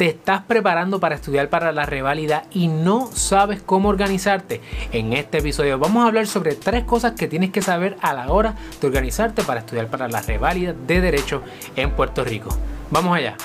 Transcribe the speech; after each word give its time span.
te 0.00 0.06
estás 0.06 0.44
preparando 0.44 0.98
para 0.98 1.16
estudiar 1.16 1.50
para 1.50 1.72
la 1.72 1.84
reválida 1.84 2.44
y 2.54 2.68
no 2.68 3.10
sabes 3.12 3.60
cómo 3.60 3.90
organizarte. 3.90 4.62
En 4.92 5.12
este 5.12 5.36
episodio 5.40 5.78
vamos 5.78 6.02
a 6.02 6.06
hablar 6.06 6.26
sobre 6.26 6.54
tres 6.54 6.84
cosas 6.84 7.12
que 7.12 7.28
tienes 7.28 7.50
que 7.50 7.60
saber 7.60 7.98
a 8.00 8.14
la 8.14 8.32
hora 8.32 8.54
de 8.80 8.86
organizarte 8.86 9.42
para 9.42 9.60
estudiar 9.60 9.88
para 9.88 10.08
la 10.08 10.22
reválida 10.22 10.72
de 10.72 11.02
Derecho 11.02 11.42
en 11.76 11.90
Puerto 11.90 12.24
Rico. 12.24 12.48
Vamos 12.90 13.14
allá. 13.14 13.36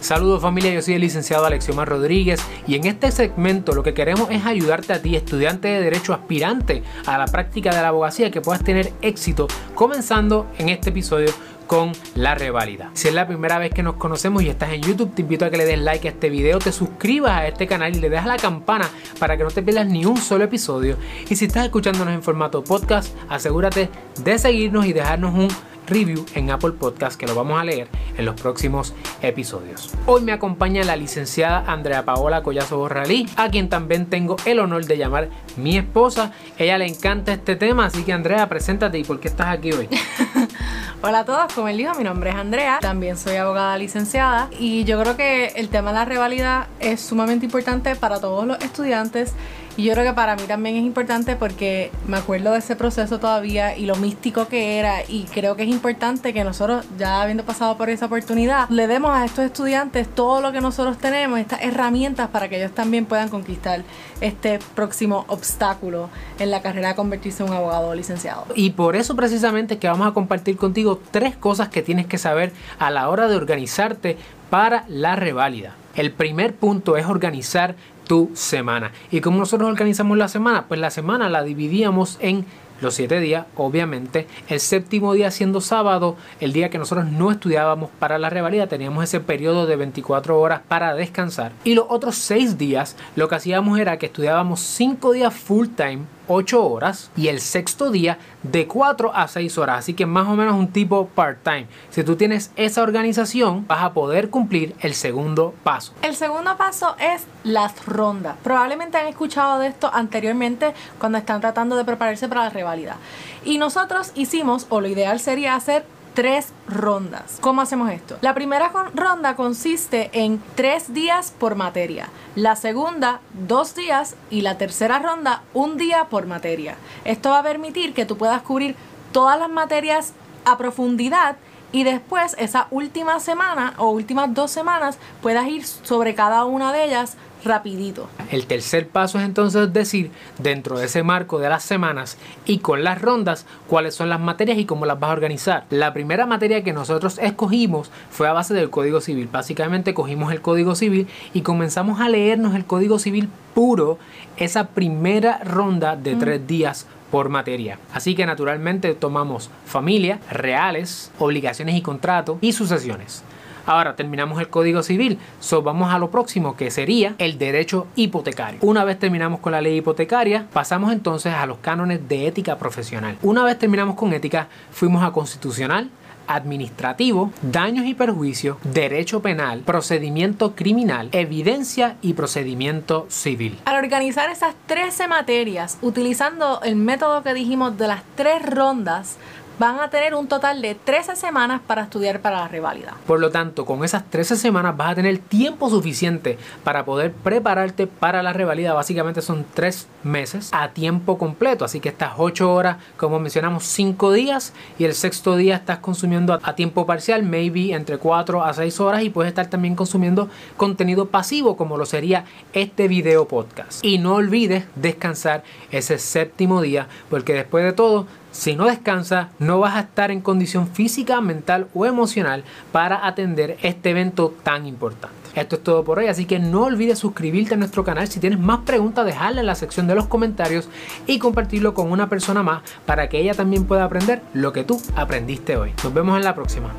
Saludos 0.00 0.42
familia, 0.42 0.72
yo 0.72 0.82
soy 0.82 0.94
el 0.94 1.02
licenciado 1.02 1.46
Alexiomar 1.46 1.88
Rodríguez 1.88 2.44
y 2.66 2.74
en 2.74 2.86
este 2.86 3.12
segmento 3.12 3.74
lo 3.74 3.84
que 3.84 3.94
queremos 3.94 4.28
es 4.30 4.44
ayudarte 4.44 4.92
a 4.92 5.00
ti, 5.00 5.14
estudiante 5.14 5.68
de 5.68 5.82
Derecho 5.82 6.14
aspirante 6.14 6.82
a 7.06 7.16
la 7.16 7.26
práctica 7.26 7.70
de 7.72 7.80
la 7.80 7.88
abogacía, 7.88 8.32
que 8.32 8.40
puedas 8.40 8.64
tener 8.64 8.92
éxito 9.02 9.46
comenzando 9.76 10.48
en 10.58 10.68
este 10.68 10.90
episodio 10.90 11.28
con 11.70 11.92
la 12.16 12.34
reválida. 12.34 12.90
Si 12.94 13.06
es 13.06 13.14
la 13.14 13.28
primera 13.28 13.56
vez 13.60 13.72
que 13.72 13.84
nos 13.84 13.94
conocemos 13.94 14.42
y 14.42 14.48
estás 14.48 14.72
en 14.72 14.82
YouTube, 14.82 15.14
te 15.14 15.22
invito 15.22 15.44
a 15.44 15.50
que 15.50 15.56
le 15.56 15.64
des 15.64 15.78
like 15.78 16.08
a 16.08 16.10
este 16.10 16.28
video, 16.28 16.58
te 16.58 16.72
suscribas 16.72 17.30
a 17.30 17.46
este 17.46 17.68
canal 17.68 17.94
y 17.94 18.00
le 18.00 18.10
des 18.10 18.20
a 18.20 18.26
la 18.26 18.38
campana 18.38 18.90
para 19.20 19.36
que 19.36 19.44
no 19.44 19.52
te 19.52 19.62
pierdas 19.62 19.86
ni 19.86 20.04
un 20.04 20.16
solo 20.16 20.42
episodio. 20.42 20.96
Y 21.28 21.36
si 21.36 21.44
estás 21.44 21.66
escuchándonos 21.66 22.12
en 22.12 22.24
formato 22.24 22.64
podcast, 22.64 23.14
asegúrate 23.28 23.88
de 24.24 24.38
seguirnos 24.40 24.84
y 24.84 24.92
dejarnos 24.92 25.32
un 25.32 25.46
review 25.86 26.26
en 26.34 26.50
Apple 26.50 26.72
Podcast 26.72 27.16
que 27.16 27.28
lo 27.28 27.36
vamos 27.36 27.60
a 27.60 27.62
leer 27.62 27.86
en 28.18 28.24
los 28.24 28.34
próximos 28.34 28.92
episodios. 29.22 29.92
Hoy 30.06 30.22
me 30.22 30.32
acompaña 30.32 30.82
la 30.82 30.96
licenciada 30.96 31.62
Andrea 31.68 32.04
Paola 32.04 32.42
Collazo 32.42 32.78
Borralí, 32.78 33.28
a 33.36 33.48
quien 33.48 33.68
también 33.68 34.06
tengo 34.06 34.34
el 34.44 34.58
honor 34.58 34.86
de 34.86 34.98
llamar 34.98 35.28
mi 35.56 35.78
esposa. 35.78 36.32
Ella 36.58 36.78
le 36.78 36.88
encanta 36.88 37.32
este 37.32 37.54
tema, 37.54 37.84
así 37.84 38.02
que 38.02 38.12
Andrea, 38.12 38.48
preséntate 38.48 38.98
y 38.98 39.04
por 39.04 39.20
qué 39.20 39.28
estás 39.28 39.46
aquí 39.46 39.70
hoy. 39.70 39.88
Hola 41.02 41.20
a 41.20 41.24
todos, 41.24 41.50
como 41.54 41.66
él 41.68 41.78
dijo, 41.78 41.94
mi 41.94 42.04
nombre 42.04 42.28
es 42.28 42.36
Andrea, 42.36 42.78
también 42.82 43.16
soy 43.16 43.36
abogada 43.36 43.78
licenciada 43.78 44.50
y 44.58 44.84
yo 44.84 45.00
creo 45.00 45.16
que 45.16 45.46
el 45.56 45.70
tema 45.70 45.92
de 45.92 45.98
la 45.98 46.04
revalida 46.04 46.68
es 46.78 47.00
sumamente 47.00 47.46
importante 47.46 47.96
para 47.96 48.20
todos 48.20 48.46
los 48.46 48.58
estudiantes 48.60 49.32
y 49.76 49.84
yo 49.84 49.92
creo 49.92 50.04
que 50.04 50.12
para 50.12 50.36
mí 50.36 50.42
también 50.42 50.76
es 50.76 50.82
importante 50.84 51.36
porque 51.36 51.90
me 52.06 52.16
acuerdo 52.16 52.52
de 52.52 52.58
ese 52.58 52.76
proceso 52.76 53.18
todavía 53.18 53.76
y 53.76 53.86
lo 53.86 53.96
místico 53.96 54.48
que 54.48 54.78
era 54.78 55.02
y 55.08 55.24
creo 55.32 55.56
que 55.56 55.62
es 55.62 55.68
importante 55.68 56.32
que 56.32 56.44
nosotros, 56.44 56.84
ya 56.98 57.22
habiendo 57.22 57.44
pasado 57.44 57.76
por 57.76 57.90
esa 57.90 58.06
oportunidad, 58.06 58.68
le 58.68 58.86
demos 58.86 59.10
a 59.10 59.24
estos 59.24 59.44
estudiantes 59.44 60.08
todo 60.08 60.40
lo 60.40 60.52
que 60.52 60.60
nosotros 60.60 60.98
tenemos, 60.98 61.38
estas 61.38 61.62
herramientas 61.62 62.28
para 62.28 62.48
que 62.48 62.58
ellos 62.58 62.72
también 62.72 63.06
puedan 63.06 63.28
conquistar 63.28 63.82
este 64.20 64.58
próximo 64.74 65.24
obstáculo 65.28 66.10
en 66.38 66.50
la 66.50 66.62
carrera 66.62 66.88
de 66.88 66.94
convertirse 66.94 67.42
en 67.42 67.50
un 67.50 67.56
abogado 67.56 67.94
licenciado. 67.94 68.46
Y 68.54 68.70
por 68.70 68.96
eso 68.96 69.16
precisamente 69.16 69.78
que 69.78 69.88
vamos 69.88 70.06
a 70.06 70.12
compartir 70.12 70.56
contigo 70.56 71.00
tres 71.10 71.36
cosas 71.36 71.68
que 71.68 71.82
tienes 71.82 72.06
que 72.06 72.18
saber 72.18 72.52
a 72.78 72.90
la 72.90 73.08
hora 73.08 73.28
de 73.28 73.36
organizarte 73.36 74.16
para 74.50 74.84
la 74.88 75.16
reválida. 75.16 75.74
El 75.94 76.12
primer 76.12 76.54
punto 76.54 76.96
es 76.96 77.06
organizar 77.06 77.74
tu 78.10 78.28
semana. 78.34 78.90
¿Y 79.12 79.20
cómo 79.20 79.38
nosotros 79.38 79.70
organizamos 79.70 80.18
la 80.18 80.26
semana? 80.26 80.64
Pues 80.66 80.80
la 80.80 80.90
semana 80.90 81.28
la 81.28 81.44
dividíamos 81.44 82.18
en 82.20 82.44
los 82.80 82.94
siete 82.94 83.20
días, 83.20 83.46
obviamente. 83.56 84.26
El 84.48 84.58
séptimo 84.58 85.12
día 85.14 85.30
siendo 85.30 85.60
sábado, 85.60 86.16
el 86.40 86.52
día 86.52 86.70
que 86.70 86.78
nosotros 86.78 87.06
no 87.06 87.30
estudiábamos 87.30 87.88
para 88.00 88.18
la 88.18 88.28
revalida, 88.28 88.66
teníamos 88.66 89.04
ese 89.04 89.20
periodo 89.20 89.66
de 89.66 89.76
24 89.76 90.40
horas 90.40 90.60
para 90.66 90.92
descansar. 90.96 91.52
Y 91.62 91.76
los 91.76 91.84
otros 91.88 92.16
seis 92.16 92.58
días, 92.58 92.96
lo 93.14 93.28
que 93.28 93.36
hacíamos 93.36 93.78
era 93.78 93.96
que 93.96 94.06
estudiábamos 94.06 94.58
cinco 94.58 95.12
días 95.12 95.32
full 95.32 95.68
time 95.68 96.00
8 96.32 96.64
horas 96.64 97.10
y 97.16 97.26
el 97.26 97.40
sexto 97.40 97.90
día 97.90 98.18
de 98.44 98.68
4 98.68 99.12
a 99.14 99.26
6 99.26 99.58
horas. 99.58 99.80
Así 99.80 99.94
que 99.94 100.06
más 100.06 100.28
o 100.28 100.36
menos 100.36 100.54
un 100.54 100.68
tipo 100.68 101.08
part-time. 101.08 101.66
Si 101.90 102.04
tú 102.04 102.14
tienes 102.14 102.52
esa 102.54 102.82
organización, 102.82 103.66
vas 103.66 103.82
a 103.82 103.92
poder 103.92 104.30
cumplir 104.30 104.76
el 104.80 104.94
segundo 104.94 105.54
paso. 105.64 105.92
El 106.02 106.14
segundo 106.14 106.56
paso 106.56 106.94
es 107.00 107.24
las 107.42 107.84
rondas. 107.84 108.36
Probablemente 108.44 108.96
han 108.96 109.08
escuchado 109.08 109.58
de 109.58 109.66
esto 109.66 109.90
anteriormente 109.92 110.72
cuando 111.00 111.18
están 111.18 111.40
tratando 111.40 111.76
de 111.76 111.84
prepararse 111.84 112.28
para 112.28 112.44
la 112.44 112.50
revalida. 112.50 112.96
Y 113.44 113.58
nosotros 113.58 114.12
hicimos, 114.14 114.66
o 114.68 114.80
lo 114.80 114.86
ideal 114.86 115.18
sería 115.18 115.56
hacer 115.56 115.84
tres 116.14 116.52
rondas. 116.66 117.38
¿Cómo 117.40 117.60
hacemos 117.60 117.90
esto? 117.90 118.18
La 118.20 118.34
primera 118.34 118.70
ronda 118.94 119.36
consiste 119.36 120.10
en 120.12 120.42
tres 120.54 120.92
días 120.92 121.32
por 121.38 121.54
materia, 121.54 122.08
la 122.34 122.56
segunda 122.56 123.20
dos 123.46 123.74
días 123.74 124.16
y 124.30 124.42
la 124.42 124.58
tercera 124.58 124.98
ronda 124.98 125.42
un 125.54 125.76
día 125.76 126.06
por 126.10 126.26
materia. 126.26 126.76
Esto 127.04 127.30
va 127.30 127.40
a 127.40 127.44
permitir 127.44 127.94
que 127.94 128.06
tú 128.06 128.16
puedas 128.16 128.42
cubrir 128.42 128.76
todas 129.12 129.38
las 129.38 129.50
materias 129.50 130.12
a 130.44 130.56
profundidad 130.58 131.36
y 131.72 131.84
después 131.84 132.34
esa 132.38 132.66
última 132.70 133.20
semana 133.20 133.74
o 133.78 133.90
últimas 133.90 134.34
dos 134.34 134.50
semanas 134.50 134.98
puedas 135.22 135.46
ir 135.46 135.64
sobre 135.64 136.14
cada 136.14 136.44
una 136.44 136.72
de 136.72 136.84
ellas 136.84 137.16
rapidito. 137.44 138.08
El 138.30 138.46
tercer 138.46 138.88
paso 138.88 139.18
es 139.18 139.24
entonces 139.24 139.72
decir, 139.72 140.10
dentro 140.38 140.78
de 140.78 140.86
ese 140.86 141.02
marco 141.02 141.38
de 141.38 141.48
las 141.48 141.62
semanas 141.62 142.18
y 142.46 142.58
con 142.58 142.84
las 142.84 143.00
rondas, 143.00 143.46
cuáles 143.66 143.94
son 143.94 144.08
las 144.08 144.20
materias 144.20 144.58
y 144.58 144.64
cómo 144.64 144.86
las 144.86 144.98
vas 144.98 145.10
a 145.10 145.14
organizar. 145.14 145.64
La 145.70 145.92
primera 145.92 146.26
materia 146.26 146.62
que 146.62 146.72
nosotros 146.72 147.18
escogimos 147.18 147.90
fue 148.10 148.28
a 148.28 148.32
base 148.32 148.54
del 148.54 148.70
Código 148.70 149.00
Civil. 149.00 149.28
Básicamente 149.30 149.94
cogimos 149.94 150.32
el 150.32 150.40
Código 150.40 150.74
Civil 150.74 151.08
y 151.32 151.42
comenzamos 151.42 152.00
a 152.00 152.08
leernos 152.08 152.54
el 152.54 152.64
Código 152.64 152.98
Civil 152.98 153.28
puro 153.54 153.98
esa 154.36 154.68
primera 154.68 155.38
ronda 155.44 155.96
de 155.96 156.16
tres 156.16 156.46
días 156.46 156.86
por 157.10 157.28
materia. 157.28 157.78
Así 157.92 158.14
que 158.14 158.26
naturalmente 158.26 158.94
tomamos 158.94 159.50
familia, 159.66 160.20
reales, 160.30 161.10
obligaciones 161.18 161.74
y 161.74 161.82
contratos 161.82 162.38
y 162.40 162.52
sucesiones. 162.52 163.24
Ahora 163.66 163.96
terminamos 163.96 164.40
el 164.40 164.48
Código 164.48 164.82
Civil, 164.82 165.18
so 165.40 165.62
vamos 165.62 165.92
a 165.92 165.98
lo 165.98 166.10
próximo 166.10 166.56
que 166.56 166.70
sería 166.70 167.14
el 167.18 167.38
derecho 167.38 167.86
hipotecario. 167.96 168.60
Una 168.62 168.84
vez 168.84 168.98
terminamos 168.98 169.40
con 169.40 169.52
la 169.52 169.60
ley 169.60 169.78
hipotecaria, 169.78 170.46
pasamos 170.52 170.92
entonces 170.92 171.34
a 171.34 171.46
los 171.46 171.58
cánones 171.58 172.08
de 172.08 172.26
ética 172.26 172.58
profesional. 172.58 173.16
Una 173.22 173.44
vez 173.44 173.58
terminamos 173.58 173.96
con 173.96 174.12
ética, 174.12 174.48
fuimos 174.70 175.02
a 175.02 175.12
constitucional, 175.12 175.90
administrativo, 176.30 177.32
daños 177.42 177.86
y 177.86 177.94
perjuicios, 177.94 178.56
derecho 178.62 179.20
penal, 179.20 179.60
procedimiento 179.60 180.54
criminal, 180.54 181.08
evidencia 181.12 181.96
y 182.02 182.12
procedimiento 182.12 183.06
civil. 183.08 183.58
Al 183.64 183.76
organizar 183.76 184.30
esas 184.30 184.54
13 184.66 185.08
materias, 185.08 185.78
utilizando 185.82 186.60
el 186.62 186.76
método 186.76 187.22
que 187.22 187.34
dijimos 187.34 187.76
de 187.76 187.88
las 187.88 188.02
tres 188.14 188.42
rondas, 188.46 189.16
van 189.60 189.78
a 189.78 189.90
tener 189.90 190.14
un 190.14 190.26
total 190.26 190.62
de 190.62 190.74
13 190.74 191.16
semanas 191.16 191.60
para 191.66 191.82
estudiar 191.82 192.22
para 192.22 192.38
la 192.38 192.48
reválida. 192.48 192.94
Por 193.06 193.20
lo 193.20 193.30
tanto, 193.30 193.66
con 193.66 193.84
esas 193.84 194.08
13 194.08 194.36
semanas 194.36 194.74
vas 194.74 194.92
a 194.92 194.94
tener 194.94 195.18
tiempo 195.18 195.68
suficiente 195.68 196.38
para 196.64 196.86
poder 196.86 197.12
prepararte 197.12 197.86
para 197.86 198.22
la 198.22 198.32
reválida. 198.32 198.72
Básicamente 198.72 199.20
son 199.20 199.44
3 199.52 199.86
meses 200.02 200.48
a 200.52 200.70
tiempo 200.70 201.18
completo. 201.18 201.66
Así 201.66 201.78
que 201.78 201.90
estas 201.90 202.12
8 202.16 202.50
horas, 202.50 202.78
como 202.96 203.18
mencionamos, 203.18 203.64
5 203.64 204.14
días 204.14 204.54
y 204.78 204.84
el 204.84 204.94
sexto 204.94 205.36
día 205.36 205.56
estás 205.56 205.80
consumiendo 205.80 206.40
a 206.42 206.54
tiempo 206.54 206.86
parcial, 206.86 207.22
maybe 207.22 207.74
entre 207.74 207.98
4 207.98 208.42
a 208.42 208.54
6 208.54 208.80
horas 208.80 209.02
y 209.02 209.10
puedes 209.10 209.28
estar 209.28 209.48
también 209.48 209.76
consumiendo 209.76 210.30
contenido 210.56 211.10
pasivo 211.10 211.58
como 211.58 211.76
lo 211.76 211.84
sería 211.84 212.24
este 212.54 212.88
video 212.88 213.28
podcast. 213.28 213.84
Y 213.84 213.98
no 213.98 214.14
olvides 214.14 214.64
descansar 214.74 215.44
ese 215.70 215.98
séptimo 215.98 216.62
día 216.62 216.88
porque 217.10 217.34
después 217.34 217.62
de 217.62 217.74
todo 217.74 218.06
si 218.32 218.54
no 218.54 218.66
descansas, 218.66 219.28
no 219.38 219.58
vas 219.60 219.76
a 219.76 219.80
estar 219.80 220.10
en 220.10 220.20
condición 220.20 220.68
física, 220.68 221.20
mental 221.20 221.68
o 221.74 221.86
emocional 221.86 222.44
para 222.72 223.06
atender 223.06 223.58
este 223.62 223.90
evento 223.90 224.34
tan 224.42 224.66
importante. 224.66 225.20
Esto 225.34 225.56
es 225.56 225.62
todo 225.62 225.84
por 225.84 225.98
hoy, 225.98 226.06
así 226.06 226.24
que 226.24 226.38
no 226.38 226.64
olvides 226.64 226.98
suscribirte 226.98 227.54
a 227.54 227.56
nuestro 227.56 227.84
canal. 227.84 228.08
Si 228.08 228.20
tienes 228.20 228.38
más 228.38 228.60
preguntas, 228.60 229.06
dejarla 229.06 229.40
en 229.40 229.46
la 229.46 229.54
sección 229.54 229.86
de 229.86 229.94
los 229.94 230.06
comentarios 230.06 230.68
y 231.06 231.18
compartirlo 231.18 231.74
con 231.74 231.92
una 231.92 232.08
persona 232.08 232.42
más 232.42 232.62
para 232.84 233.08
que 233.08 233.20
ella 233.20 233.34
también 233.34 233.64
pueda 233.64 233.84
aprender 233.84 234.22
lo 234.34 234.52
que 234.52 234.64
tú 234.64 234.80
aprendiste 234.96 235.56
hoy. 235.56 235.72
Nos 235.84 235.94
vemos 235.94 236.16
en 236.16 236.24
la 236.24 236.34
próxima. 236.34 236.70